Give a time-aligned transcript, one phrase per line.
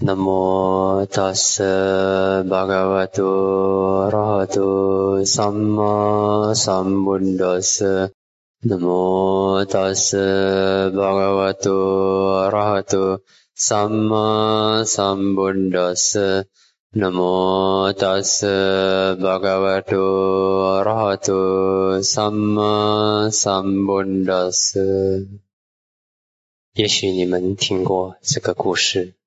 [0.00, 8.12] 那么他是巴嘎瓦多拉哈多萨么萨么多斯
[8.62, 13.22] 那么他是巴嘎瓦多拉哈多
[13.56, 16.46] 萨么萨么多斯
[16.92, 25.26] 那么他是巴嘎瓦多拉哈多萨么萨么多斯
[26.74, 29.17] 也许你们听过这个故事。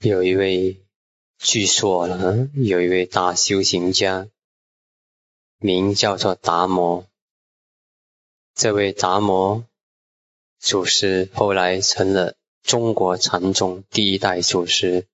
[0.00, 0.84] 有一位，
[1.38, 4.28] 据说呢，有一位大修行家，
[5.58, 7.06] 名叫做达摩。
[8.54, 9.64] 这位达摩
[10.58, 15.06] 祖师后来成了中国禅宗第一代祖师，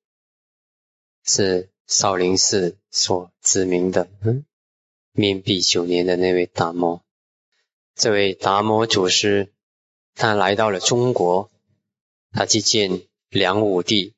[1.24, 4.44] 是少林寺所知名的，嗯，
[5.12, 7.04] 面壁九年的那位达摩。
[7.94, 9.52] 这位达摩祖师，
[10.16, 11.50] 他来到了中国，
[12.32, 14.14] 他去见梁武帝。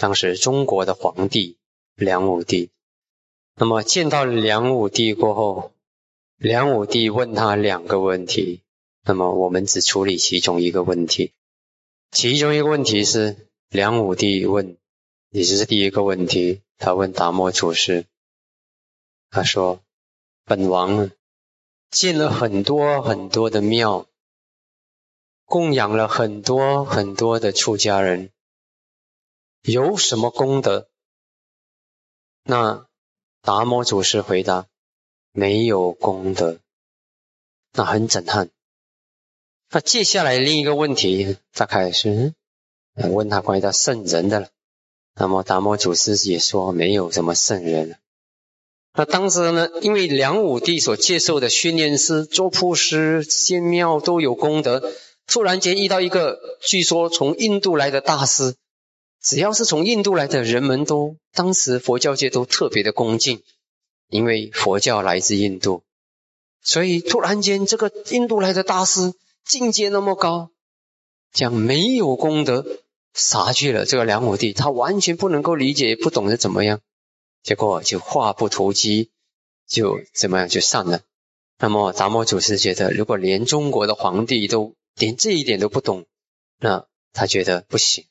[0.00, 1.58] 当时中国的皇帝
[1.94, 2.70] 梁武帝，
[3.54, 5.72] 那么见到梁武帝过后，
[6.38, 8.62] 梁武帝问他两个问题，
[9.04, 11.32] 那么我们只处理其中一个问题。
[12.10, 14.78] 其中一个问题是梁武帝问，
[15.28, 18.06] 也就是第一个问题，他问达摩祖师，
[19.28, 19.82] 他说
[20.46, 21.10] ：“本王
[21.90, 24.06] 建了很多很多的庙，
[25.44, 28.30] 供养了很多很多的出家人。”
[29.62, 30.88] 有什么功德？
[32.44, 32.86] 那
[33.42, 34.66] 达摩祖师回答：
[35.32, 36.58] 没有功德。
[37.72, 38.48] 那很震撼。
[39.70, 42.32] 那接下来另一个问题，大概是
[42.94, 44.48] 问他关于他圣人的了。
[45.14, 47.98] 那么达摩祖师也说没有什么圣人。
[48.94, 54.92] 那当时呢，因为梁武帝所接受的训练师做铺师、建庙都有功德，
[55.26, 58.56] 突然间遇到一个据说从印度来的大师。
[59.22, 63.42] 只要是从印度来的人们都，当时佛教界都特别的恭敬，
[64.08, 65.82] 因为佛教来自印度，
[66.62, 69.12] 所以突然间这个印度来的大师
[69.44, 70.50] 境界那么高，
[71.32, 72.64] 讲没有功德，
[73.12, 76.80] 杀去了这个梁武帝，他完全不能够理解，不懂得怎么样，
[77.42, 79.10] 结果就话不投机，
[79.68, 81.02] 就怎么样就散了。
[81.58, 86.06] 那么达摩祖师觉得，如果连中国的皇帝都连这一点都不懂，
[86.58, 88.06] 那他觉得不行。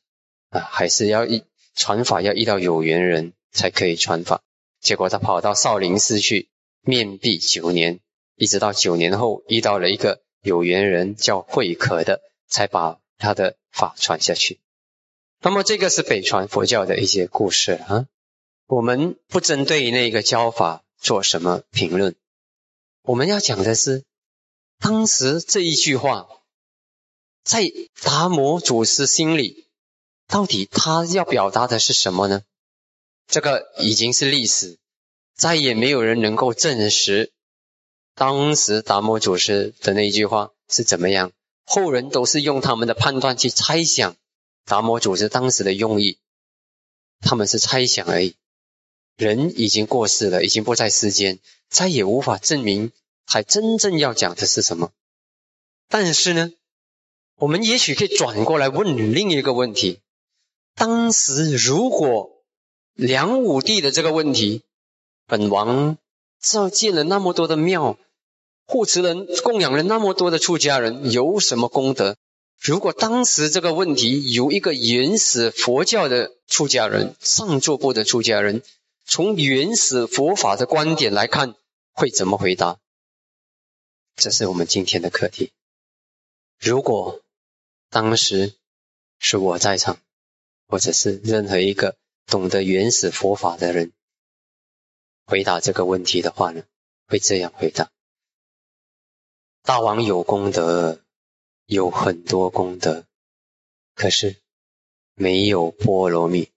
[0.49, 1.43] 啊，还是要一
[1.75, 4.41] 传法，要遇到有缘人才可以传法。
[4.79, 6.49] 结果他跑到少林寺去
[6.81, 7.99] 面壁九年，
[8.35, 14.59] 一直到九年后遇到了一个有缘人叫慧可的，才把他的法传下去。
[15.41, 18.07] 那么这个是北传佛教的一些故事啊。
[18.65, 22.15] 我们不针对那个教法做什么评论，
[23.03, 24.03] 我们要讲的是
[24.79, 26.27] 当时这一句话
[27.43, 27.71] 在
[28.01, 29.65] 达摩祖师心里。
[30.29, 32.43] 到底他要表达的是什么呢？
[33.27, 34.77] 这个已经是历史，
[35.35, 37.31] 再也没有人能够证实
[38.13, 41.31] 当时达摩祖师的那一句话是怎么样。
[41.65, 44.15] 后人都是用他们的判断去猜想
[44.65, 46.19] 达摩祖师当时的用意，
[47.21, 48.35] 他们是猜想而已。
[49.17, 52.91] 人已经过世了，已经不在世间，再也无法证明
[53.25, 54.91] 他真正要讲的是什么。
[55.87, 56.51] 但是呢，
[57.35, 60.01] 我们也许可以转过来问另一个问题。
[60.79, 62.41] 当时如果
[62.93, 64.63] 梁武帝的这个问题，
[65.25, 65.97] 本王
[66.39, 67.99] 造建了那么多的庙，
[68.65, 72.15] 护持人供养了那么多的出家人，有什么功德？
[72.61, 78.63] 如果当时这个问题由一个原始佛教的出家人，上座部的出家人，
[79.05, 81.55] 从原始佛法的观点来看，
[81.91, 82.79] 会怎么回答？
[84.15, 85.51] 这是我们今天的课题。
[86.57, 87.19] 如果
[87.89, 88.53] 当时
[89.19, 89.99] 是我在场。
[90.69, 91.97] 或者是任何一个
[92.27, 93.91] 懂得原始佛法的人
[95.25, 96.63] 回答这个问题的话呢，
[97.07, 97.91] 会这样回答：
[99.63, 101.03] 大王有功德，
[101.65, 103.07] 有很多功德，
[103.95, 104.39] 可是
[105.15, 106.51] 没有波罗蜜。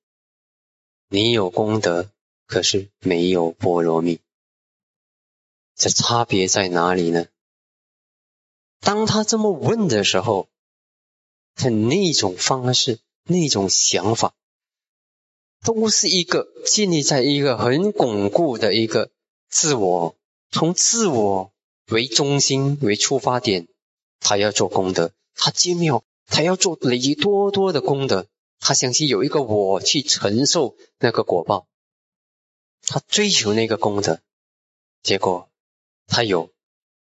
[1.09, 2.11] 你有功德，
[2.47, 4.21] 可是没有波罗蜜，
[5.75, 7.29] 这差别在哪里呢？
[8.81, 10.51] 当他这么问的时候，
[11.55, 13.01] 他那种方式。
[13.25, 14.35] 那种想法，
[15.63, 19.11] 都是一个建立在一个很巩固的一个
[19.49, 20.17] 自我，
[20.51, 21.53] 从自我
[21.87, 23.69] 为中心为出发点，
[24.19, 28.27] 他要做功德，他建庙，他要做累积多多的功德，
[28.59, 31.69] 他相信有一个我去承受那个果报，
[32.83, 34.21] 他追求那个功德，
[35.03, 35.49] 结果
[36.09, 36.51] 他有，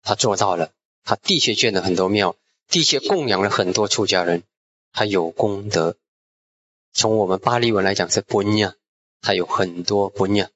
[0.04, 0.74] 他做到了，
[1.06, 2.36] 他的确建了很多庙，
[2.68, 4.44] 的确供养了很多出家人，
[4.92, 5.96] 他有功德。
[6.92, 8.76] 从我们巴利文来讲是般若，
[9.22, 10.50] 它有很多般若，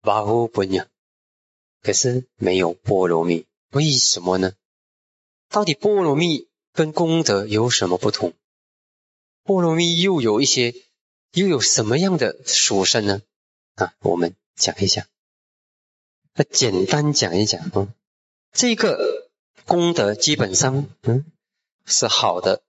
[0.00, 0.86] 巴呼般若，
[1.82, 4.54] 可是没有波罗蜜，为什么呢？
[5.48, 8.32] 到底波罗蜜跟功德有什么不同？
[9.44, 10.74] 波罗蜜又有一些，
[11.32, 13.22] 又有什么样的属性呢？
[13.74, 15.06] 啊，我们讲一下，
[16.34, 17.94] 那简单讲一讲啊，
[18.52, 19.28] 这个
[19.66, 21.30] 功德基本上，嗯，
[21.84, 22.62] 是好的，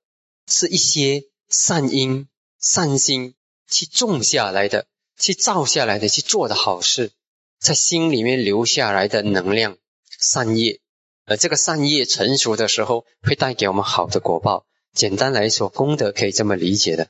[0.48, 2.28] 是一些善因、
[2.66, 3.36] 善心
[3.70, 4.88] 去种下来的，
[5.20, 7.12] 去造下来的，去做的好事，
[7.60, 9.78] 在心里面留下来的能量、
[10.20, 10.80] 善业，
[11.26, 14.66] 而这个善业成熟的时候，会带给我们好的果报。
[14.94, 17.10] 简单来说，功德可以这么理解的。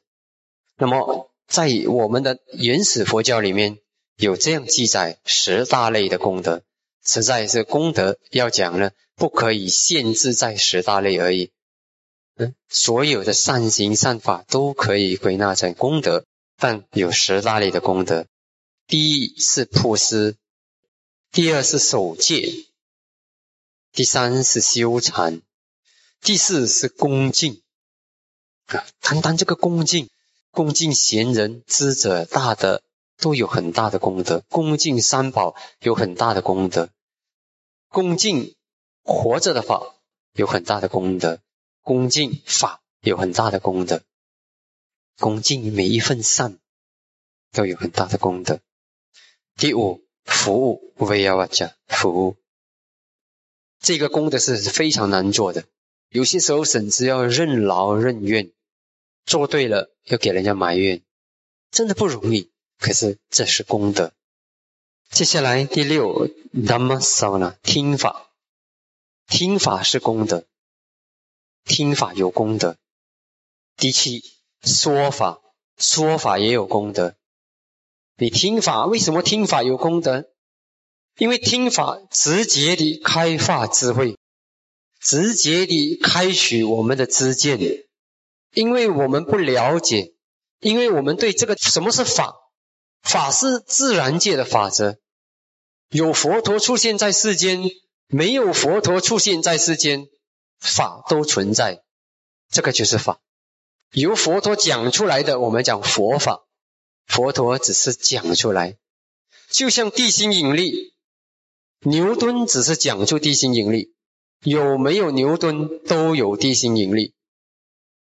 [0.77, 3.77] 那么，在我们的原始佛教里面
[4.17, 6.63] 有这样记载十大类的功德，
[7.05, 11.51] 实在是功德要讲呢，不可以限制在十大类而已。
[12.37, 16.25] 嗯，所有的善行善法都可以归纳成功德，
[16.57, 18.27] 但有十大类的功德。
[18.87, 20.35] 第一是布施，
[21.31, 22.65] 第二是守戒，
[23.93, 25.41] 第三是修禅，
[26.21, 27.61] 第四是恭敬。
[28.65, 30.09] 啊，单单这个恭敬，
[30.51, 32.83] 恭敬贤人、知者、大德，
[33.17, 36.87] 都有很大的功德；恭敬三宝，有很大的功德；
[37.87, 38.55] 恭敬
[39.03, 39.95] 活着的法，
[40.33, 41.37] 有很大的功德；
[41.85, 43.99] 恭敬法，有很大的功德；
[45.19, 46.57] 恭敬每一份善，
[47.51, 48.59] 都有很大的功德。
[49.55, 52.37] 第五，服务，维亚瓦加服务，
[53.79, 55.65] 这个功德是非常难做的，
[56.09, 58.51] 有些时候甚至要任劳任怨。
[59.27, 61.03] 做对了又给人家埋怨，
[61.69, 62.49] 真的不容易。
[62.79, 64.11] 可是这是功德。
[65.11, 68.31] 接下来第六，Dhamma s a n a 听法，
[69.27, 70.47] 听法是功德，
[71.65, 72.77] 听法有功德。
[73.75, 74.23] 第七，
[74.63, 75.41] 说法，
[75.77, 77.15] 说法也有功德。
[78.17, 80.29] 你听法，为什么听法有功德？
[81.17, 84.17] 因为听法直接的开发智慧，
[85.01, 87.59] 直接的开启我们的知见。
[88.53, 90.13] 因为我们不了解，
[90.59, 92.35] 因为我们对这个什么是法，
[93.01, 94.97] 法是自然界的法则。
[95.89, 97.63] 有佛陀出现在世间，
[98.07, 100.07] 没有佛陀出现在世间，
[100.59, 101.83] 法都存在，
[102.49, 103.21] 这个就是法。
[103.91, 106.45] 由佛陀讲出来的，我们讲佛法，
[107.05, 108.77] 佛陀只是讲出来，
[109.49, 110.93] 就像地心引力，
[111.81, 113.93] 牛顿只是讲出地心引力，
[114.41, 117.13] 有没有牛顿都有地心引力。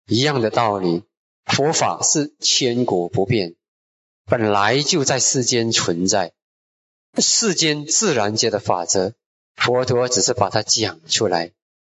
[0.08, 1.04] 一样的道理，
[1.46, 3.56] 佛法是千古不变，
[4.26, 6.34] 本来就在世间存在，
[7.18, 9.14] 世间自然界的法则，
[9.56, 11.52] 佛陀只是把它讲出来，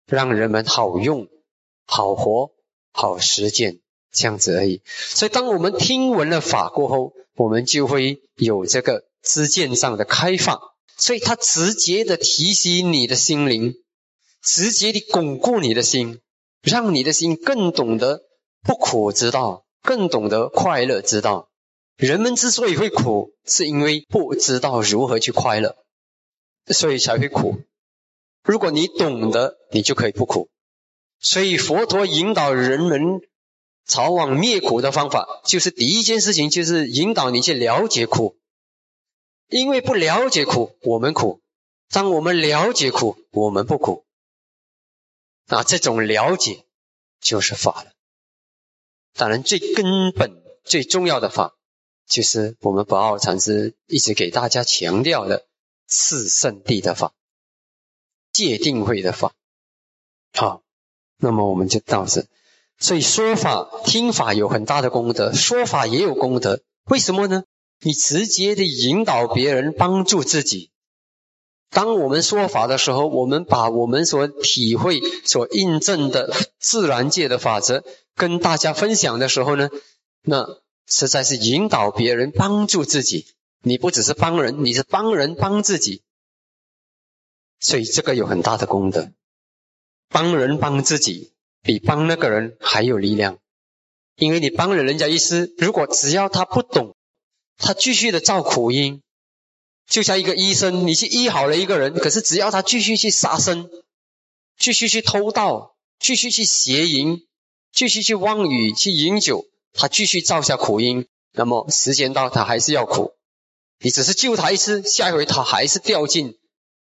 [0.09, 1.29] 让人们好用、
[1.87, 2.51] 好活、
[2.93, 4.83] 好实践，这样子而已。
[4.87, 10.61] 所以，当我们听闻了法过后，我们就会有这个知见上的开放，
[10.97, 13.75] 所以它直接的提醒你的心灵，
[14.43, 16.21] 直接的巩固你的心。
[16.61, 18.23] 让你的心更懂得
[18.65, 21.49] 不苦之道，更懂得快乐之道。
[21.97, 25.77] 人们之所以会苦，是因为不知道如何去快乐，
[26.67, 27.63] 所以才会苦。
[28.49, 30.49] 如果你懂得，你就可以不苦。
[31.21, 33.21] 所以佛陀引导人们
[33.85, 38.39] 朝往灭苦的方法，就是第一件事情，就是引导你去了解苦。
[39.49, 41.43] 因为不了解苦，我们苦；
[41.91, 44.07] 当我们了解苦，我们不苦。
[45.47, 46.65] 那这种了解
[47.21, 47.93] 就是法了。
[49.13, 51.55] 当然，最根本、最重要的法，
[52.09, 55.45] 就是我们宝奥禅师一直给大家强调的
[55.87, 57.13] 四圣地的法、
[58.33, 59.33] 戒定慧的法。
[60.33, 60.63] 好，
[61.19, 62.27] 那么我们就到这。
[62.79, 66.61] 所以说法、听法有很大的功德，说法也有功德。
[66.85, 67.45] 为什么呢？
[67.81, 70.71] 你直接的引导别人，帮助自己。
[71.71, 79.69] 当我们说法的时候，我们把我们所体会、所印证的自然界的法则跟大家分享的时候呢，
[80.23, 80.47] 那
[80.87, 83.27] 实在是引导别人、帮助自己。
[83.63, 86.03] 你不只是帮人，你是帮人帮自己，
[87.61, 89.11] 所以这个有很大的功德。
[90.09, 93.39] 帮人帮自己，比帮那个人还有力量，
[94.17, 96.97] 因为你帮了人家一次，如果只要他不懂，
[97.57, 99.03] 他继续的造苦因。
[99.87, 103.71] 就像一个医生，你去医好了一个人，可是只要他继续去杀生，
[104.59, 107.27] 继续去偷盗，继续去邪淫，
[107.73, 113.13] 继续去妄语、去饮酒，他继续造下苦因，那么时间到他还是要苦。
[113.81, 116.37] 你只是救他一次，下一回他还是掉进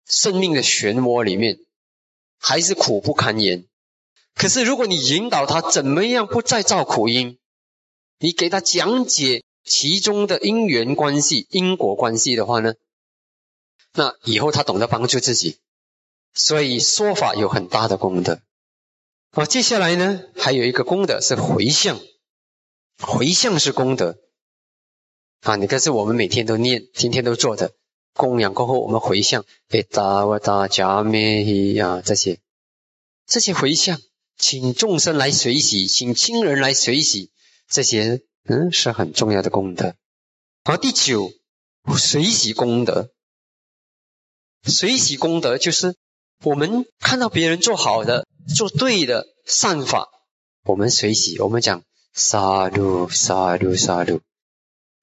[0.06, 1.60] 生命的漩涡里面，
[2.38, 3.66] 还是苦不堪言。
[4.36, 7.38] 可是如果你引导他怎么样不再造苦因，
[8.20, 12.76] 你给他讲解其中的因缘关系、因果关系的话呢，
[13.94, 15.60] 那以后他懂得帮助自己。
[16.34, 18.40] 所以说法有很大的功德。
[19.34, 22.00] 好，接下来呢，还有一个功德是回向，
[23.00, 24.18] 回向是功德
[25.42, 25.58] 啊。
[25.58, 27.74] 你看，是我们每天都念、天天都做的
[28.14, 32.40] 供养过后，我们回向，诶达瓦达加咩伊啊这些，
[33.26, 34.00] 这些回向，
[34.38, 37.32] 请众生来随喜，请亲人来随喜，
[37.68, 39.96] 这些嗯是很重要的功德。
[40.64, 41.32] 好，第九
[41.98, 43.10] 随喜功德，
[44.64, 45.96] 随喜功德就是。
[46.44, 48.26] 我们看到别人做好的、
[48.56, 50.10] 做对的善法，
[50.64, 51.84] 我们随喜，我们讲
[52.16, 54.22] 杀戮、杀戮、杀戮。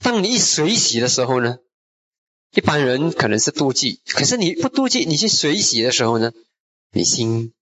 [0.00, 1.58] 当你一随喜的时候呢，
[2.54, 6.32] 一般人可能是妒忌，可是你不妒忌，你去随喜的时候呢，
[6.92, 7.52] 你心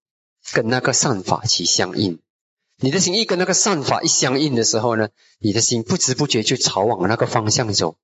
[0.53, 2.21] 跟那个善法起相应。
[2.79, 7.97] 你的心一跟那个善法一相应的时候呢，你的心不知不觉就朝往那个方向走。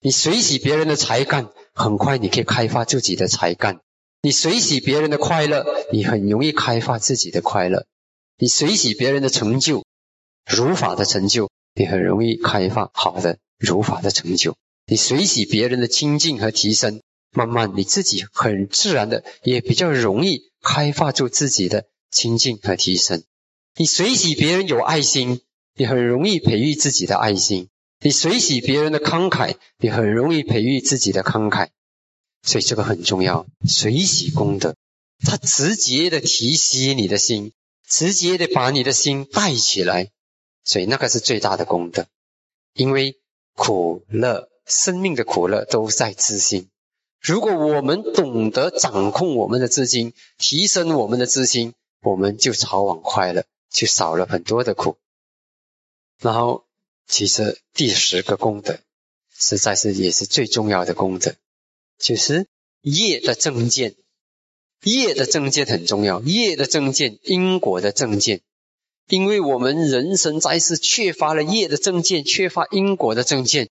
[0.00, 3.80] 你随喜别人的才干，很快你可以开发自己的才干。
[4.22, 7.84] 你随喜别人的快乐，你很容易开发自己的快乐；
[8.36, 9.84] 你随喜别人的成就，
[10.44, 14.54] 如法的成就，你很容易开发好的如法的成就；
[14.90, 23.22] 你随喜别人的清净和提升，慢慢你自己很自然的也比较容易开发出自己的清净和提升。
[23.76, 25.42] 你随喜别人有爱心，
[25.76, 27.66] 你很容易培育自己的爱心；
[28.00, 31.68] 你随喜别人的慷慨，你很容易培育自己的慷慨。
[32.42, 34.74] 所以这个很重要，随喜功德，
[35.24, 37.52] 它直接的提息你的心，
[37.88, 40.10] 直接的把你的心带起来，
[40.64, 42.08] 所以那个是最大的功德。
[42.74, 43.20] 因为
[43.54, 46.68] 苦乐，生命的苦乐都在自心。
[47.20, 54.96] 如果我们懂得掌控我们的自心，提升我们的自心，我们就朝往快乐，就少了很多的苦。
[56.18, 56.64] 然后，
[57.06, 58.78] 其实第十个功德，
[59.36, 61.34] 实在是也是最重要的功德。
[61.98, 62.46] 就是
[62.80, 63.96] 业的正见，
[64.82, 66.20] 业的正见很重要。
[66.22, 68.40] 业的正见，因果的正见。
[69.08, 73.68] 因为我们人生在世缺乏了业的正见，缺乏因果的正见，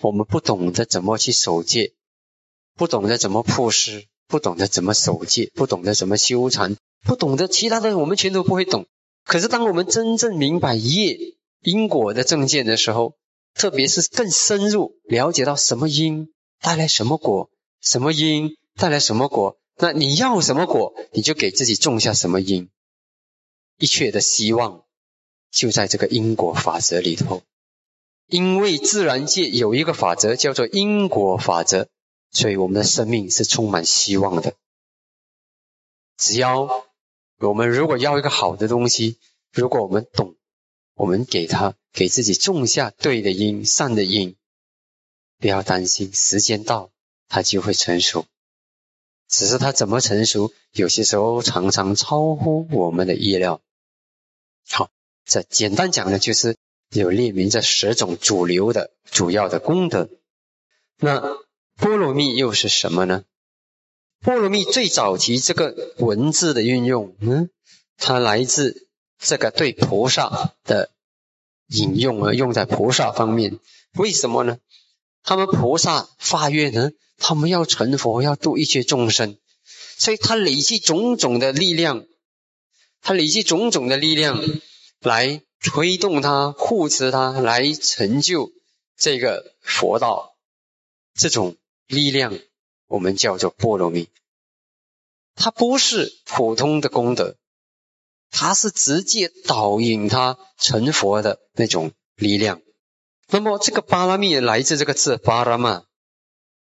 [0.00, 1.92] 我们不懂得怎么去守戒，
[2.76, 8.86] 不懂得怎么破施，不懂得怎么守戒，不懂得怎么修禅，不懂得其他的，我们全都不会懂。
[9.24, 11.18] 可是当我们真正明白业
[11.62, 13.16] 因果的正见的时候，
[13.54, 17.50] 特别是更深入了解到什么因带来什么果。
[17.80, 19.56] 什么因带来什么果？
[19.76, 22.70] 那你要什么果，你就给自己种下什么因。
[23.78, 24.82] 一切的希望
[25.52, 27.42] 就在这个因果法则里头。
[28.28, 31.88] 因为自然界有一个法则叫做因果法则，
[32.30, 34.54] 所以我们的生命是充满希望的。
[36.16, 36.86] 只要
[37.38, 39.18] 我们如果要一个好的东西，
[39.52, 40.36] 如果我们懂，
[40.94, 44.36] 我们给他给自己种下对的因、善的因，
[45.38, 46.90] 不要担心时间到。
[47.30, 48.24] 它就会成熟，
[49.28, 53.60] 只是它怎么成熟，有些时候常常超乎我们的意料。
[54.66, 54.90] 好，
[55.26, 56.56] 这简单讲呢，就是
[56.90, 60.08] 有列明这十种主流的主要的功德。
[60.98, 61.20] 那
[61.76, 63.24] 波罗蜜又是什么呢？
[64.20, 67.50] 波罗蜜最早期这个文字的运用，嗯，
[67.96, 70.90] 它来自这个对菩萨的
[71.68, 73.58] 引用，而用在菩萨方面。
[73.94, 74.58] 为什么呢？
[75.22, 76.90] 他们菩萨发愿呢？
[77.18, 79.36] 他们要成佛，要度一切众生，
[79.98, 82.06] 所以他累积种种的力量，
[83.02, 84.42] 他累积种种的力量
[85.00, 88.52] 来推动他、护持他，来成就
[88.96, 90.34] 这个佛道。
[91.14, 92.38] 这种力量
[92.86, 94.08] 我们叫做波罗蜜，
[95.34, 97.36] 它不是普通的功德，
[98.30, 102.62] 它是直接导引他成佛的那种力量。
[103.28, 105.84] 那么这个巴拉蜜来自这个字巴拉曼。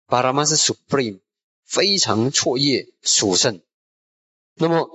[0.06, 1.20] 巴拉曼是 supreme，
[1.64, 3.62] 非常卓越殊胜。
[4.54, 4.90] 那么，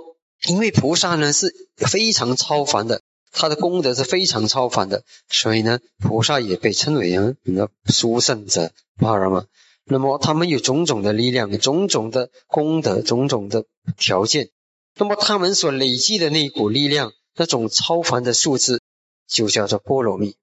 [0.48, 3.02] 因为菩萨呢是非常超凡的，
[3.38, 9.46] 他的功德是非常超凡的，所以呢，菩萨也被称为啊，那殊胜者巴拉玛。
[9.84, 13.65] 那么，他们有种种的力量，种种的功德，种种的
[13.98, 14.50] 条件。
[14.96, 18.82] 那么，他们所累积的那一股力量，那种超凡的数字，
[19.27, 20.36] 就叫做波罗蜜。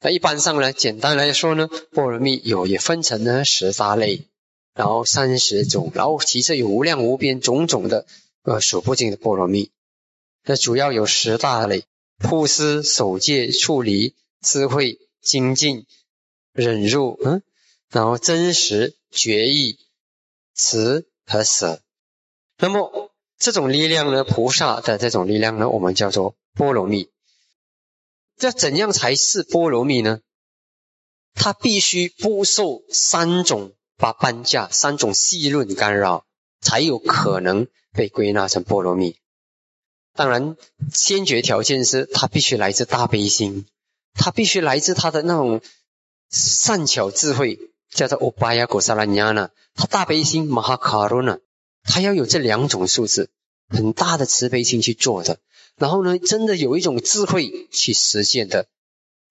[0.00, 4.28] 那一般上呢，简单来说呢，波罗蜜有也分成呢十大类，
[4.74, 8.06] 然后三十种，然后其实有无量无边种种的
[8.44, 9.70] 呃数不尽的波罗蜜。
[10.44, 11.84] 那主要有十大类：
[12.18, 15.86] 布施、守戒、处理、智慧、精进、
[16.52, 17.42] 忍辱，嗯，
[17.90, 19.78] 然后真实、决意、
[20.54, 21.80] 慈和舍。
[22.58, 27.10] 那么这种力量呢，菩萨的这种力量呢，我们叫做波罗蜜。
[28.36, 30.20] 这怎样才是波罗蜜呢？
[31.34, 36.24] 它必须不受三种八班架、三种细论干扰，
[36.60, 39.16] 才有可能被归纳成波罗蜜。
[40.14, 40.56] 当然，
[40.92, 43.66] 先决条件是他必须来自大悲心，
[44.14, 45.60] 他必须来自他的那种
[46.30, 47.58] 善巧智慧，
[47.90, 49.50] 叫做欧巴亚果萨拉尼亚呢。
[49.74, 51.38] 他大悲心马哈卡罗呢，
[51.82, 53.28] 他要有这两种素质，
[53.68, 55.40] 很大的慈悲心去做的。
[55.76, 58.68] 然后呢，真的有一种智慧去实现的。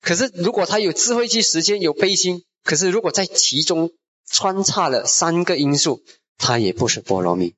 [0.01, 3.91] 可是，如果他有智慧去实现，有悲心，可是如果在其中
[4.29, 6.03] 穿插了三个因素，
[6.37, 7.55] 他也不是波罗蜜。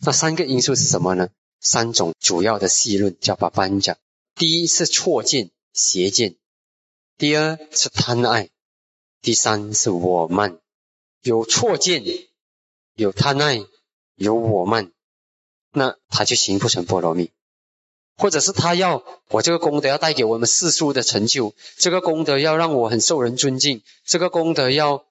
[0.00, 1.30] 那三个因素是什么呢？
[1.60, 3.96] 三种主要的细论叫巴班讲。
[4.34, 6.34] 第一是错见、邪见；
[7.16, 8.48] 第二是贪爱；
[9.20, 10.58] 第三是我慢。
[11.22, 12.04] 有错见，
[12.94, 13.60] 有贪爱，
[14.14, 14.92] 有我慢，
[15.72, 17.30] 那他就形不成波罗蜜。
[18.16, 25.04] 或者是他要我这个功德要带给我们世俗的成就，这个功德要让我很受人尊敬，这个功德要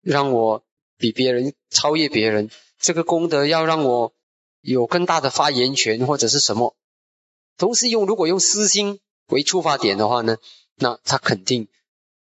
[0.00, 0.64] 让我
[0.96, 4.12] 比别人超越别人，这个功德要让我
[4.62, 6.74] 有更大的发言权或者是什么，
[7.58, 10.38] 都是用如果用私心为出发点的话呢，
[10.76, 11.68] 那他肯定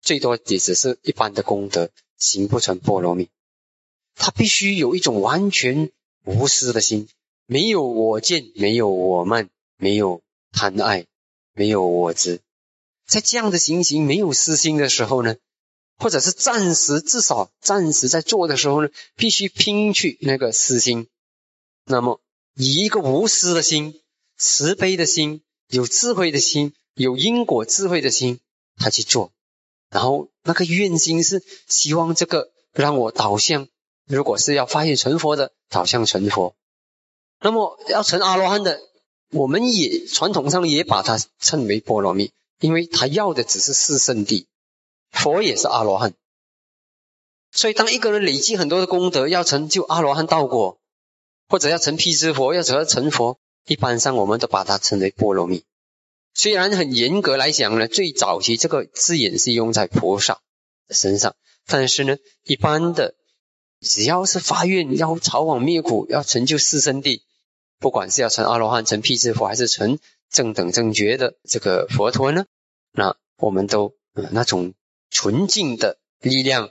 [0.01, 3.29] 最多也只是一般的功德，行不成波罗蜜。
[4.15, 5.91] 他必须有一种完全
[6.25, 7.07] 无私的心，
[7.45, 10.23] 没有我见，没有我慢，没有。
[10.51, 11.05] 贪爱
[11.53, 12.41] 没有我执，
[13.05, 15.35] 在这样的情形没有私心的时候呢，
[15.99, 21.07] 或者是暂时至少暂时在做的时候呢，必须拼去那个私心。
[21.85, 22.19] 那么
[22.55, 23.99] 以一个无私的心、
[24.37, 28.39] 慈悲的心、有智慧的心、有因果智慧的心，
[28.77, 29.31] 他去做。
[29.89, 33.67] 然后那个愿心是希望这个让我导向，
[34.05, 36.55] 如果是要发愿成佛的，导向成佛。
[37.41, 38.79] 那么要成阿罗汉的。
[39.31, 44.47] 我们也传统上也把它称为波罗蜜，因为他要的只是四圣地。
[45.11, 46.15] 佛也是阿罗汉，
[47.51, 50.79] 所以当一个人累积很多的功德，要成就阿罗汉道果，
[51.49, 55.65] 或者要成辟支佛，要成成佛，一般上我们都把它称为波罗蜜。
[56.33, 60.39] 虽然很严格来讲呢，最早期这个字眼是用在菩萨
[60.89, 61.35] 身上，
[61.65, 63.15] 但是呢，一般的
[63.81, 67.23] 只要是发愿要朝往灭苦，要成就四圣地。
[67.79, 72.45] 不管是要成阿罗汉、成辟支佛，还是成正等正觉的这个佛陀呢，
[72.91, 73.95] 那我们都
[74.31, 74.73] 那种
[75.09, 76.69] 纯净的力量，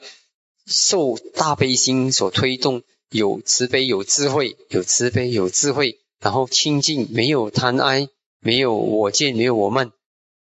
[0.66, 8.08] 受大悲心所推动，有慈悲、有智慧，有慈悲、有智慧，然后清净，没有贪爱，
[8.40, 9.92] 没有我见，没有我慢，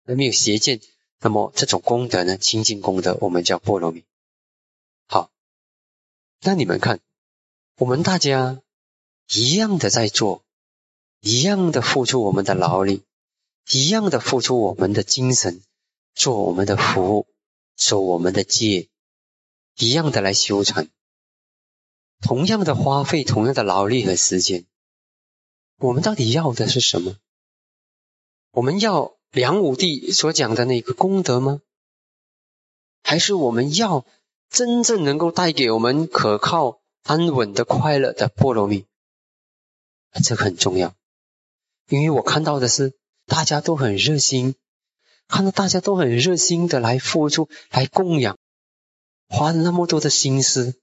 [0.05, 0.81] 没有邪见。
[1.21, 4.05] 那么这种功德呢，清净功德，我们叫波罗蜜。
[5.07, 5.31] 好，
[6.41, 7.01] 那你们看，
[7.77, 8.61] 我们大家
[9.29, 10.43] 一样的在做。
[11.27, 13.03] 一样的付出我们的劳力，
[13.71, 15.63] 一样的付出我们的精神，
[16.15, 17.27] 做我们的服务，
[17.79, 18.91] 守我们的戒，
[19.79, 20.91] 一样的来修成，
[22.25, 24.65] 同样的花费，同样的劳力和时间，
[25.77, 27.17] 我们到底要的是什么？
[28.51, 31.61] 我们要梁武帝所讲的那个功德吗？
[33.03, 34.07] 还是我们要
[34.49, 38.87] 真正能够带给我们可靠、安稳的快乐的波罗蜜？
[40.23, 40.95] 这个很重要。
[41.91, 42.95] 因为我看到的是，
[43.27, 44.55] 大家都很热心，
[45.29, 48.39] 看到大家都很热心的来付出、来供养，
[49.29, 50.81] 花了那么多的心思。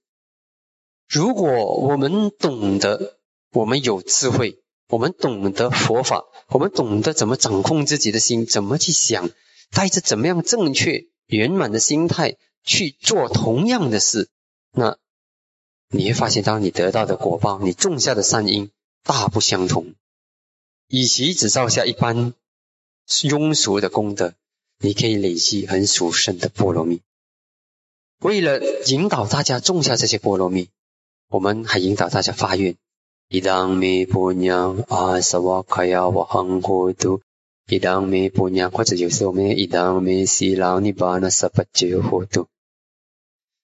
[1.12, 3.18] 如果我们懂得，
[3.50, 9.28] 我们有智慧，我们懂得佛法，我们懂得怎么掌控自己的心，怎么去想，
[9.72, 14.30] 带着怎么样正确圆满的心态去做同样的事，
[14.72, 14.96] 那
[15.90, 18.70] 你会发现，当你得到的果报，你种下的善因
[19.04, 19.92] 大不相同。
[20.88, 22.32] 与其只造下一般
[23.06, 24.32] 庸俗的功德，
[24.78, 27.02] 你可以累积很殊胜的波罗蜜。
[28.20, 30.70] 为了引导大家种下这些波罗蜜，
[31.32, 32.76] 我们还引导大家发愿：
[33.28, 37.22] 一当弥波娘阿萨瓦卡亚瓦恒活度，
[37.66, 42.48] 一当弥波娘，或者有时候我们一当弥西拉尼巴那萨巴杰活度。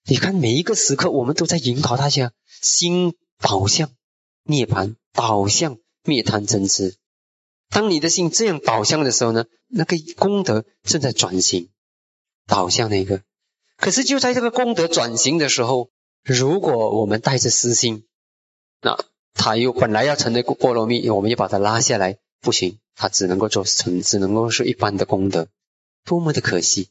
[0.05, 3.91] 你看每一个时刻，我们都在引导大家心导向
[4.45, 6.95] 涅槃，导向灭贪真痴。
[7.69, 11.69] 当你的心这样导向的时候呢，那个功德正在转型，
[12.47, 13.21] 导向那个。
[13.77, 15.91] 可是就在这个功德转型的时候，
[16.23, 18.05] 如果我们带着私心，
[18.81, 18.97] 那
[19.33, 25.47] 他又本来要成的波罗蜜，我们又把它拉下来，不行，他只能够做成，只能够是一般的功德，
[26.03, 26.89] 多么的可惜。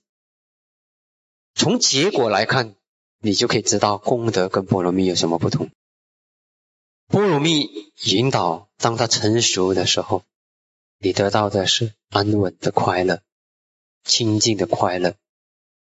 [1.54, 2.74] 从结果来看，
[3.20, 5.70] 你就可以知道功德跟波罗蜜有什么不同。
[7.06, 10.24] 波罗蜜引导，当它成熟的时候。
[11.00, 13.22] 你得到的是安稳的快乐，
[14.02, 15.14] 清净的快乐，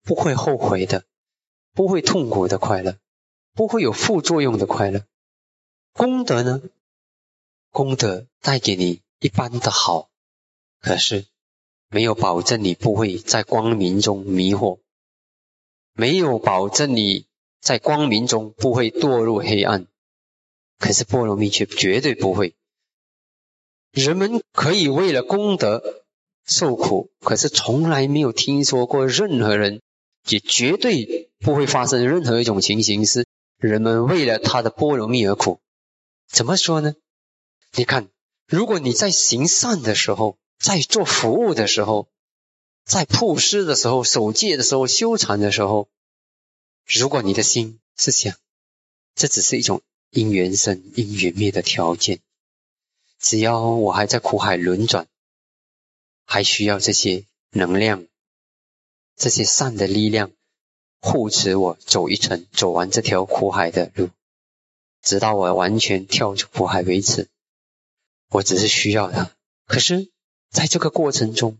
[0.04, 1.02] 不会后悔的，
[1.72, 2.98] 不会痛苦的快乐，
[3.54, 5.04] 不会有副作用的快乐。
[5.92, 6.62] 功德呢？
[7.70, 10.10] 功德带给你一般的好，
[10.80, 11.26] 可是
[11.88, 14.80] 没有保证你不会在光明中迷惑，
[15.92, 17.26] 没有保证你
[17.60, 19.86] 在光明中不会堕入黑暗。
[20.78, 22.54] 可是波罗蜜却绝对不会。
[23.92, 26.04] 人们可以为了功德
[26.44, 29.80] 受苦，可是从来没有听说过任何人，
[30.26, 33.26] 也绝对不会发生任何一种情形是
[33.62, 35.60] 人们为了他的波罗蜜而苦。
[36.28, 36.96] 怎么说呢？
[37.74, 38.10] 你看，
[38.46, 42.08] 如果你在行善的时候，在做服务的时候，
[42.84, 45.88] 在布施的时候、守戒的时候、修禅的时候，
[46.84, 48.36] 如果你的心是想，
[49.14, 52.18] 这只是一种因缘生、因缘灭的条件，
[53.20, 55.06] 只要我还在苦海轮转，
[56.24, 58.08] 还需要这些能量、
[59.14, 60.32] 这些善的力量
[61.02, 64.08] 护持我走一程、走完这条苦海的路，
[65.02, 67.28] 直到我完全跳出苦海为止。
[68.30, 69.32] 我只是需要它，
[69.66, 70.08] 可是
[70.48, 71.58] 在这个过程中，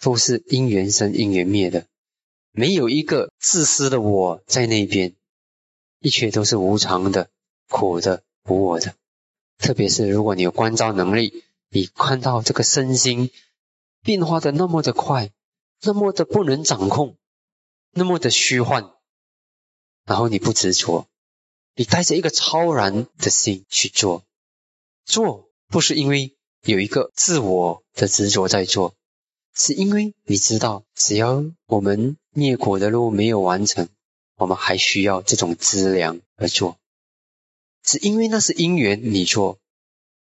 [0.00, 1.86] 都是因缘生因缘灭的，
[2.52, 5.14] 没有一个自私的我在那边，
[6.00, 7.28] 一切都是无常的、
[7.68, 8.94] 苦的、无我的。
[9.58, 13.30] 特别是如果你有观照能力，你看到这个身心
[14.02, 15.30] 变化的那么的快，
[15.82, 17.16] 那么的不能掌控，
[17.92, 18.92] 那么的虚幻，
[20.04, 21.08] 然后你不执着，
[21.74, 24.24] 你带着一个超然的心去做，
[25.04, 25.48] 做。
[25.68, 28.94] 不是因为有一个自我的执着在做，
[29.54, 33.88] 是因为你知道，只要我们灭苦的路没有完成，
[34.34, 36.76] 我们还需要这种资粮而做。
[37.84, 39.60] 是因为那是因缘你做，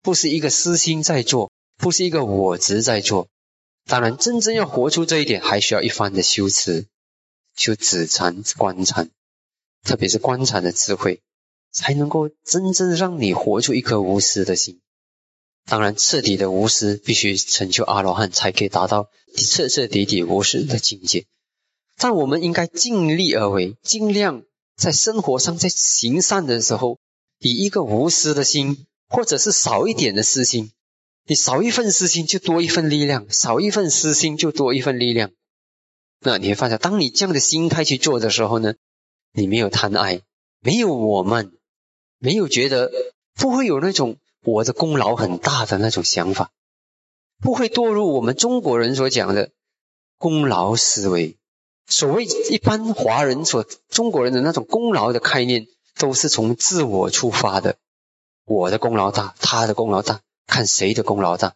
[0.04, 3.28] 不是一个私心在做，不是一个我执在做。
[3.86, 6.86] 当然，真正要活出这一点，还需要一番的修持，
[7.56, 9.10] 修止禅、观禅，
[9.84, 11.22] 特别是观禅的智慧，
[11.72, 14.80] 才能够真正让你活出一颗无私的心。
[15.66, 21.26] 当然，彻底的无私必须成就阿罗汉，才可以达到彻彻底底无私的境界。
[21.98, 24.44] 但我们应该尽力而为，尽量
[24.76, 27.00] 在生活上，在行善的时候，
[27.40, 30.72] 以一个无私的心，或者是少一点的私心。
[31.26, 35.32] 你少一份私心，就多一份力量；少一份私心，就多一份力量。
[36.24, 38.74] 那你会发现，当你这样的心态去做的时候呢，
[39.32, 40.22] 你没有贪爱，
[40.62, 41.54] 没有我们，
[42.18, 42.92] 没有觉得，
[43.36, 44.18] 不会有那种。
[44.46, 46.52] 我的功劳很大的那种想法，
[47.40, 49.52] 不会堕入我们中国人所讲的
[50.18, 51.38] 功劳思维。
[51.88, 57.78] 所谓一般华人所中国人的那种功劳的概念，都是从自我出发的。
[58.44, 61.56] 我的功劳大，他的功劳大，看谁的功劳大。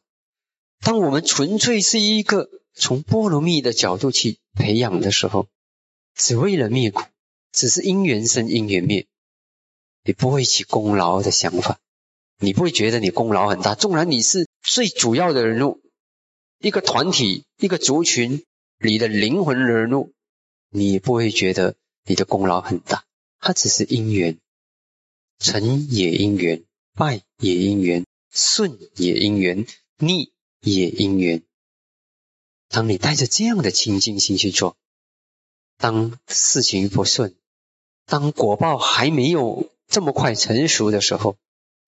[0.81, 5.47] 当我们纯粹是一个从波罗蜜的角度去培养的时候，
[6.15, 7.03] 只为了灭苦，
[7.51, 9.05] 只是因缘生因缘灭，
[10.03, 11.79] 你不会起功劳的想法。
[12.39, 15.81] 你不会觉得你功劳很大，纵然你是最主要的人物，
[16.59, 18.45] 一个团体、一个族群
[18.77, 20.13] 里的灵魂人物，
[20.69, 23.05] 你也不会觉得你的功劳很大。
[23.39, 24.37] 它只是因缘，
[25.39, 26.63] 成也因缘，
[26.93, 29.65] 败也因缘，顺也因缘，
[29.97, 31.43] 逆也因缘。
[32.69, 34.75] 当你带着这样的清净心去做，
[35.77, 37.35] 当事情不顺，
[38.05, 41.37] 当果报还没有这么快成熟的时候。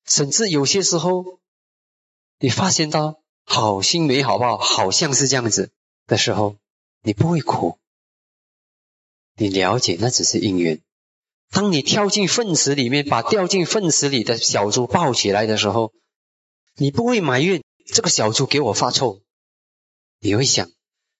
[0.06, 1.40] 甚至有些时候，
[2.40, 5.72] 你发现到好心没好报，好像是这样子
[6.08, 6.56] 的时候，
[7.04, 7.78] 你不会苦。
[9.36, 10.82] 你了解那只是因缘。
[11.52, 15.94] 当你跳进粪池里面，把掉进粪池里的小猪抱起来的时候，
[16.76, 19.22] 你不会埋怨这个小猪给我发臭，
[20.20, 20.72] 你会想，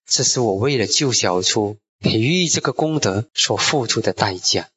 [0.06, 4.70] 这是我为了救小猪、培育这个功德所付出的代价。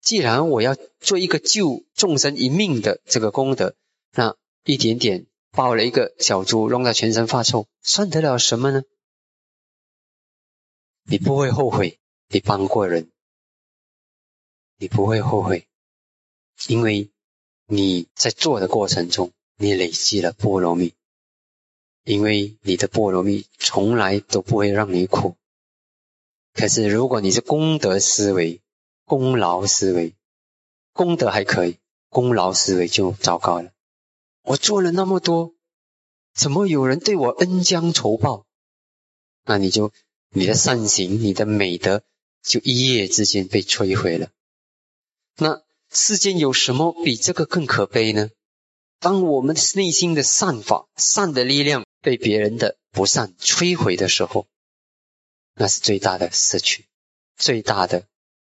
[0.00, 3.76] 既然我要做一个救众生一命的这个功德，
[4.12, 8.82] 那一点点抱了一个小猪，弄到全身发臭，算得了什么呢？
[11.04, 13.10] 你不会后悔你帮过人，
[14.76, 15.68] 你不会后悔，
[16.66, 17.10] 因为
[17.66, 20.94] 你在做的过程中，你累积了波罗蜜，
[22.04, 25.36] 因为你的波罗蜜从来都不会让你苦。
[26.54, 28.62] 可是如果你是功德思维，
[29.04, 30.14] 功劳思维，
[30.94, 31.76] 功德还可以，
[32.08, 33.70] 功劳思维就糟糕了。
[34.44, 35.54] 我做了那么多，
[36.32, 38.46] 怎么有人对我恩将仇报？
[39.44, 39.92] 那你就
[40.30, 42.02] 你的善行、你的美德
[42.42, 44.30] 就一夜之间被摧毁了。
[45.36, 48.30] 那世间有什么比这个更可悲呢？
[49.00, 54.46] 当我们内心的善法、善的力量被别人的不善摧毁的时候，
[55.54, 56.84] 那是最大的失去，
[57.38, 58.04] 最大的、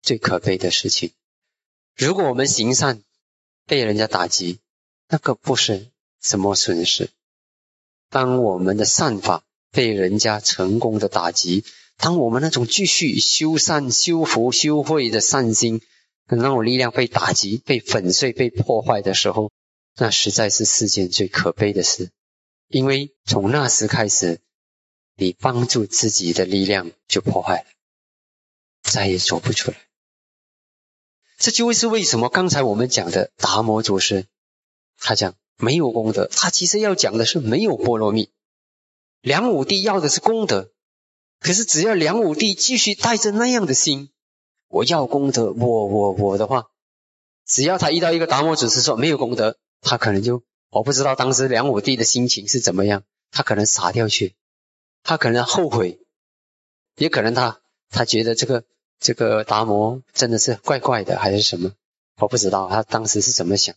[0.01, 1.11] 最可悲的事情。
[1.97, 3.03] 如果我们行善
[3.65, 4.59] 被人家打击，
[5.09, 7.09] 那个不是什么损失。
[8.09, 11.65] 当我们的善法被人家成功的打击，
[11.97, 15.81] 当我们那种继续修善、修福、修慧的善心，
[16.29, 19.51] 那种力量被打击、被粉碎、被破坏的时候，
[19.97, 22.11] 那实在是世间最可悲的事。
[22.67, 24.39] 因为从那时开始，
[25.15, 27.65] 你帮助自己的力量就破坏了，
[28.83, 29.77] 再也走不出来。
[31.39, 34.25] 这就是为什么刚才我们讲的达摩祖师，
[34.99, 38.29] 他讲没有功德，他其实要讲的是没有波罗蜜。
[39.21, 40.71] 梁武帝要的是功德，
[41.39, 44.09] 可是只要梁武帝继续带着那样的心，
[44.67, 46.65] 我要功德，我我我的话，
[47.45, 54.35] 只要他遇到一个达摩祖师说没有功德，他可能就我不知道当时梁武帝的心情是怎么样，他可能傻掉去，
[55.03, 55.99] 他可能后悔，
[56.95, 58.63] 也可能他他觉得这个。
[58.99, 61.71] 这个达摩真的是怪怪的，还是什么？
[62.15, 63.75] 我不知道他当时是怎么想。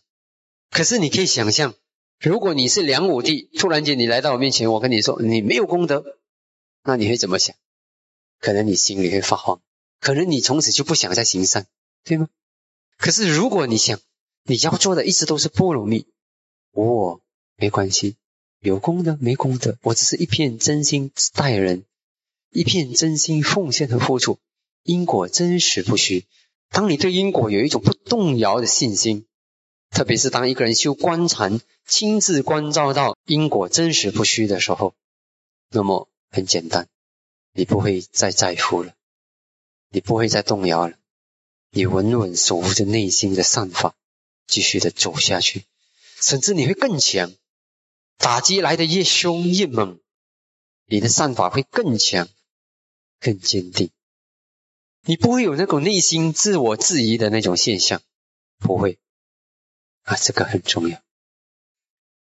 [0.71, 1.75] 可是你可以想象，
[2.19, 6.17] 如果你是梁武帝，突然间你来到我面前，我跟你说你没有功德，
[6.83, 7.55] 那你会怎么想？
[8.39, 9.61] 可能你心里会发慌，
[9.99, 11.67] 可能你从此就不想再行善，
[12.03, 12.27] 对吗？
[12.97, 13.99] 可是如果你想
[14.43, 16.05] 你要做的一直都是波罗蜜，
[16.71, 17.21] 我
[17.57, 18.15] 没关系，
[18.59, 21.85] 有功德没功德，我只是一片真心待人，
[22.49, 24.39] 一片真心奉献和付出。
[24.83, 26.25] 因果真实不虚。
[26.71, 29.27] 当你对因果有一种不动摇的信心，
[29.91, 34.95] 特别是当一个人修观禅，亲自关照到因果真实不虚的时候，
[35.69, 36.87] 那么很简单，
[37.53, 38.95] 你不会再在乎了，
[39.91, 40.97] 你不会再动摇了，
[41.69, 43.93] 你稳稳守护着内心的善法，
[44.51, 45.63] 继续的走下去，
[46.19, 47.31] 甚至你会更强。
[48.17, 49.99] 打击来的越凶越猛，
[50.85, 52.27] 你的善法会更强、
[53.19, 53.89] 更坚定。
[55.03, 58.03] 你不会有那种内心自我质疑的那种现象，
[58.59, 58.99] 不会
[60.03, 61.01] 啊，这个很重要。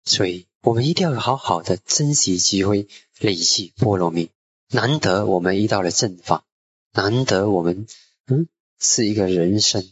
[0.05, 2.87] 所以我们一定要好好的珍惜机会，
[3.17, 4.29] 累积波罗蜜。
[4.69, 6.45] 难得我们遇到了正法，
[6.93, 7.87] 难得我们
[8.27, 8.47] 嗯
[8.79, 9.83] 是一个人生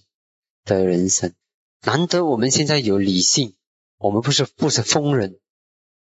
[0.64, 1.34] 的人生，
[1.82, 3.56] 难得我们现在有理性，
[3.98, 5.40] 我们不是不是疯人，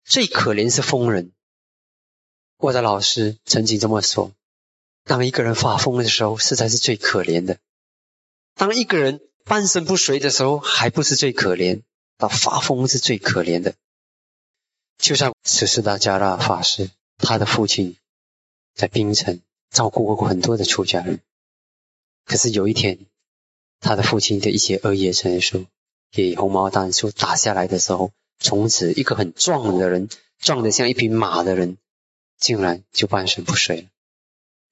[0.04, 1.32] 最可怜是疯人。
[2.56, 4.32] 我的老师曾经这么说。
[5.02, 7.56] 当一个人发疯的时候，实在是最可怜的；
[8.54, 11.82] 当一个人半身不遂的时候，还不是最可怜，
[12.16, 13.74] 到发疯是最可怜的。
[14.96, 17.98] 就像此时大迦拉法师，他的父亲
[18.74, 21.20] 在槟城照顾过很多的出家人，
[22.24, 23.04] 可是有一天，
[23.84, 25.66] 他的父亲的一些恶业成熟，
[26.10, 31.76] 给红毛丹树打下来的时候，从此一个很壮的人，壮得像一匹马的人，
[32.38, 33.88] 竟然就半身不遂了。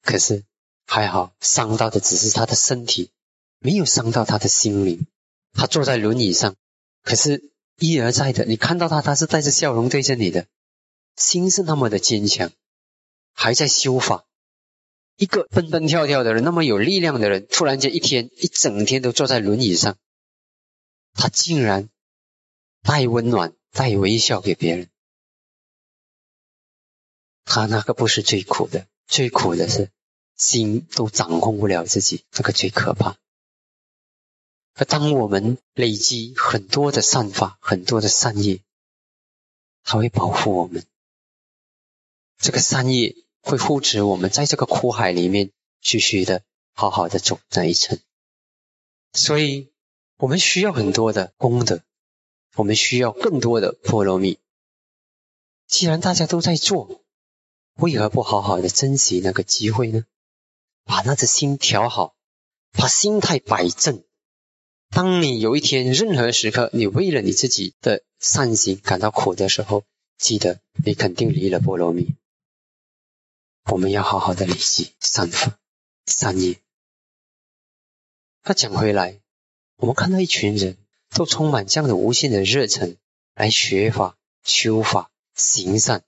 [0.02, 0.44] 可是
[0.86, 3.10] 还好，伤到的只是他的身体，
[3.58, 5.06] 没有伤到他的心灵。
[5.52, 6.56] 他坐在轮椅上，
[7.02, 10.46] 可是一而再的，你看到他，他是带着笑容对着你的，
[11.16, 12.50] 心是那么的坚强，
[13.34, 14.24] 还在修法。
[15.16, 19.96] 一个蹦蹦跳跳的人，那么有力量的人，突然间一天一整天都坐在轮椅上，
[21.12, 21.88] 他竟然
[22.82, 24.88] 带温暖、带微笑给别人。
[27.44, 28.86] 他那个不是最苦的。
[29.08, 29.90] 最苦的是
[30.36, 33.18] 心都掌控不了自己，这个最可怕。
[34.74, 38.62] 而当我们累积很多的善法、很多的善业，
[39.82, 40.86] 它会保护我们。
[42.38, 45.50] 这个善业会护持我们在这个苦海里面
[45.82, 47.98] 继续的好好的走那一程。
[49.12, 49.70] 所以，
[50.16, 51.82] 我们需要很多的功德，
[52.54, 54.38] 我们需要更多的波罗蜜。
[55.66, 56.98] 既然大家都在做。
[57.76, 60.04] 为何不好好的珍惜那个机会呢？
[60.84, 62.14] 把那个心调好，
[62.72, 64.04] 把心态摆正。
[64.90, 69.84] 当你有一天任何时刻，你为了你自己的善行感到苦的时候，
[70.18, 72.14] 记得你肯定离了波罗蜜。
[73.64, 75.58] 我们要好好的累积善法、
[76.06, 76.58] 善业。
[78.44, 79.20] 那讲回来，
[79.76, 80.76] 我们看到一群人
[81.10, 82.96] 都充满这样的无限的热忱
[83.34, 86.02] 来学法、修法、行善。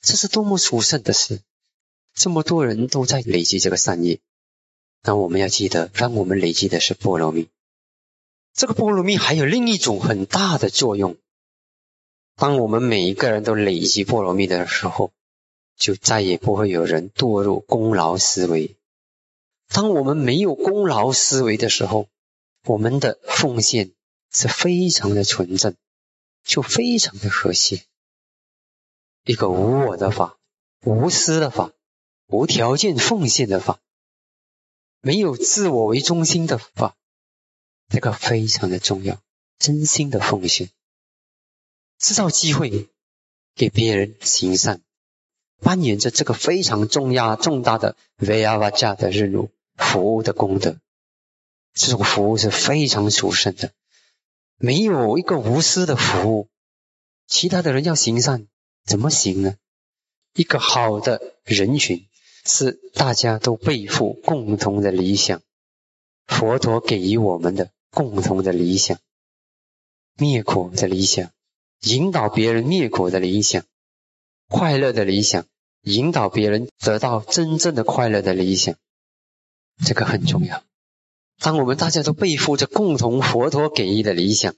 [0.00, 1.42] 这是多么殊胜的事！
[2.14, 4.20] 这么多人都在累积这个善业，
[5.02, 7.48] 那我们要记得，让我们累积的是波罗蜜。
[8.54, 11.16] 这个波罗蜜还有另一种很大的作用。
[12.36, 15.12] 当我们每一个人都累积波罗蜜的时候，
[15.80, 18.76] 就再也不会有人堕入功劳思维。
[19.66, 22.08] 当我们没有功劳思维的时候，
[22.64, 23.92] 我们的奉献
[24.30, 25.74] 是非常的纯正，
[26.44, 27.82] 就非常的和谐。
[29.24, 30.38] 一个无我的法，
[30.84, 31.72] 无私的法，
[32.26, 33.80] 无条件奉献的法，
[35.00, 36.94] 没有自我为中心的法，
[37.88, 39.20] 这个非常的重要。
[39.58, 40.70] 真心的奉献，
[41.98, 42.88] 制造机会
[43.54, 44.82] 给别人行善，
[45.60, 50.76] 扮演着这个非常重要重大的 Vyavaja 的任务，服务的功德。
[51.72, 53.72] 这种服务是非常殊胜的，
[54.56, 56.48] 没有一个无私的服务，
[57.26, 58.48] 其他的人要行善
[58.84, 59.56] 怎么行呢？
[60.34, 62.06] 一个好的人群
[62.44, 65.42] 是大家都背负共同的理想，
[66.26, 68.98] 佛陀给予我们的共同的理想，
[70.16, 71.30] 灭苦的理想，
[71.82, 73.64] 引导别人灭苦的理想，
[74.50, 75.46] 快乐的理想，
[75.82, 78.74] 引导别人得到真正的快乐的理想，
[79.86, 80.64] 这个很重要。
[81.38, 84.56] 当我们大家都背负着共同佛陀给予的理想，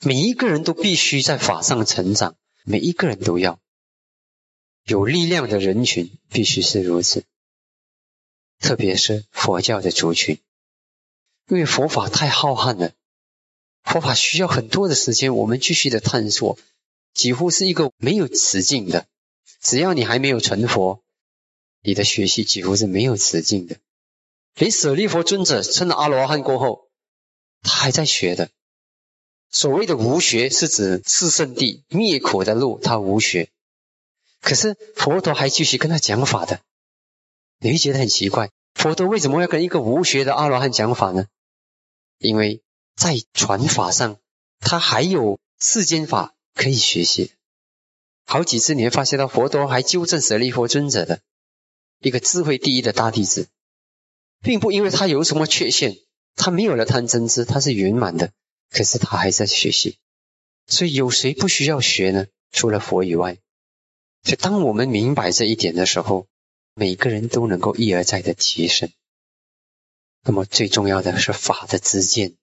[0.00, 3.60] 每一个人都必须在法上成长，每一个人都要。
[4.84, 7.22] 有力量的人群必须是如此，
[8.58, 10.40] 特别是佛教的族群，
[11.46, 12.90] 因为佛法太浩瀚了，
[13.84, 16.58] 佛法需要很多的时间，我们继续的探索，
[17.16, 19.06] 几乎是一个没有止境的。
[19.62, 21.02] 只要你还没有成佛，
[21.82, 23.78] 你的学习几乎是没有止境的。
[24.54, 26.90] 连舍利佛尊者成了阿罗汉过后，
[27.62, 28.50] 他还在学的。
[29.50, 33.48] 所谓的无学，是指四圣地灭苦的路，他无学。
[34.42, 36.60] 可是佛陀还继续跟他讲法的，
[37.58, 41.26] 你会觉得很奇怪，佛陀为什么要跟一个无学的阿罗汉讲法呢？
[42.18, 42.62] 因为
[42.94, 44.18] 在传法上，
[44.60, 47.30] 他还有世间法可以学习。
[48.24, 51.20] 好几次你会发现到佛陀还纠正舍利弗尊者的
[52.00, 53.46] 一个智慧第一的大弟子。
[54.42, 55.96] 并不因为他有什么缺陷，
[56.34, 58.32] 他没有了贪嗔痴，他是圆满的。
[58.70, 59.96] 可是他还在学习，
[60.66, 62.26] 所以有谁不需要学呢？
[62.50, 63.38] 除了佛以外。
[64.24, 66.26] 所以当我们明白这一点的时候，
[66.74, 68.90] 每个人都能够一而再的提升。
[70.22, 72.34] 那么最重要的是法的知见。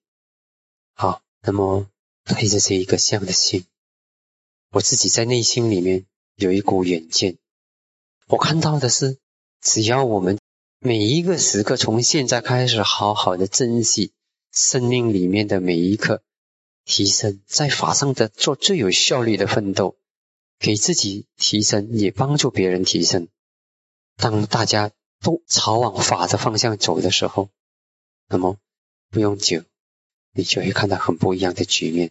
[0.94, 1.86] 好，那么
[2.24, 3.64] 推着这一个相的心，
[4.74, 7.38] 我自己在内心里面有一股远见，
[8.26, 9.18] 我看到的是，
[9.60, 10.36] 只要我们。
[10.80, 14.12] 每一个时刻，从现在开始，好好的珍惜
[14.50, 16.24] 生命里面的每一刻，
[16.84, 19.96] 提升在法上的做最有效率的奋斗，
[20.58, 23.28] 给自己提升，也帮助别人提升。
[24.16, 24.90] 当大家
[25.22, 27.48] 都朝往法的方向走的时候，
[28.28, 28.58] 那么
[29.08, 29.62] 不用久，
[30.32, 32.10] 你就会看到很不一样的局面。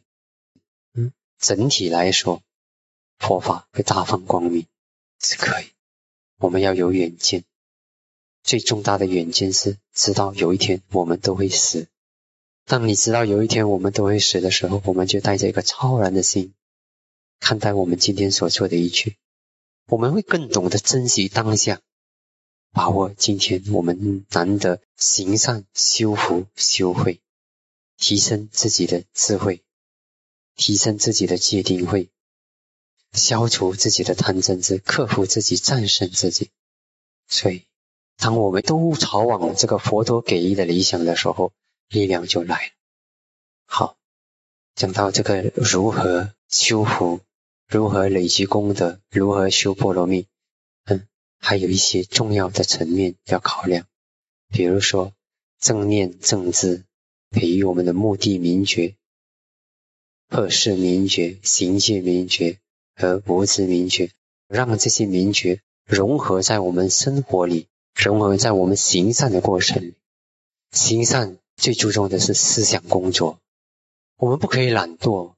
[0.93, 2.41] 嗯，整体来说，
[3.19, 4.67] 佛法会大放光明，
[5.19, 5.65] 是可以。
[6.37, 7.43] 我们要有远见。
[8.43, 11.87] 最重大的远见是知道有一天我们都会死。
[12.65, 16.53] 当你知道有一天我们都会死的时候，我们就带着一个超然的心
[17.39, 19.15] 看待我们今天所做的一切，
[19.87, 21.81] 我们会更懂得珍惜当下，
[22.71, 27.21] 把握今天我们难得行善、修福、修慧，
[27.97, 29.61] 提升自己的智慧，
[30.55, 32.09] 提升自己的戒定慧，
[33.13, 36.49] 消除自己的贪嗔痴，克服自己，战胜自己。
[37.27, 37.63] 所以。
[38.15, 41.51] 当我们都朝往这个佛陀给予的理想的时候，
[41.89, 42.71] 力量就来了。
[43.65, 43.97] 好，
[44.75, 47.21] 讲到这个如何修福，
[47.67, 50.27] 如何累积功德，如何修波罗蜜，
[50.85, 51.07] 嗯，
[51.39, 53.87] 还有一些重要的层面要考量，
[54.49, 55.11] 比如说
[55.59, 56.85] 正念正知，
[57.31, 58.95] 培育我们的目的明觉、
[60.29, 62.59] 破事明觉、行界明觉
[62.95, 64.11] 和无知明觉，
[64.47, 67.67] 让这些明觉融合在我们生活里。
[67.95, 69.93] 融合在我们行善的过程，
[70.71, 73.37] 行善最注重的是思想工作。
[74.17, 75.35] 我们不可以懒惰，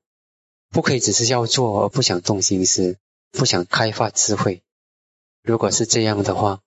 [0.69, 2.95] 不可以只是要做而不想动心思，
[3.31, 4.63] 不想开发智慧。
[5.43, 6.61] 如果是这样的话，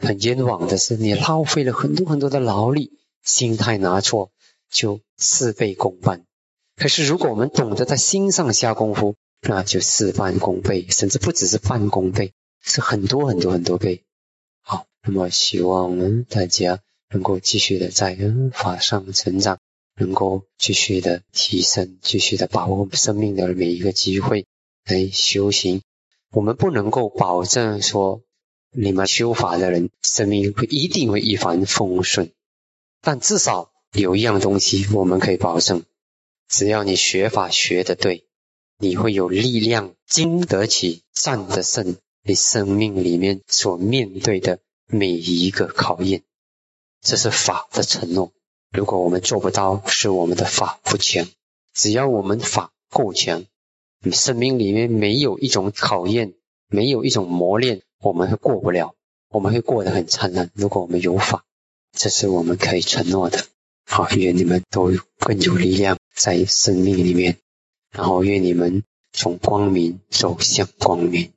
[0.00, 4.32] 很冤枉的是你浪费了很多很多的劳力，心态拿错
[4.68, 6.26] 就事倍功半。
[6.74, 12.32] 可是如果我们懂得在心上下功夫，那就事半功倍，甚至不只是半功倍，
[12.62, 14.04] 是很多很多很多倍。
[14.60, 18.16] 好，那么希望我们大家能够继续的在
[18.52, 19.58] 法上成长，
[19.96, 24.46] 能够继续的提升，继续的把握生命的每一个机会
[24.84, 25.82] 来修行。
[26.32, 28.22] 我们不能够保证说
[28.70, 32.30] 你们修法的人生命会一定会一帆风顺，
[33.00, 35.82] 但至少有一样东西我们可以保证：
[36.48, 38.26] 只要你学法学的对，
[38.82, 46.22] 你会有力量经得起、战得胜你生命里面所面对的每一个考验。
[47.02, 48.32] 这是法的承诺。
[48.72, 51.28] 如果我们做不到，是我们的法不强。
[51.74, 53.44] 只要我们法够强，
[54.02, 56.32] 你生命里面没有一种考验，
[56.66, 58.94] 没有一种磨练，我们会过不了，
[59.28, 60.50] 我们会过得很灿烂。
[60.54, 61.44] 如果我们有法，
[61.92, 63.44] 这是我们可以承诺的。
[63.84, 67.36] 好，愿你们都更有力量在生命里面。
[67.92, 68.82] 然后愿你们
[69.12, 71.28] 从光明走向光明。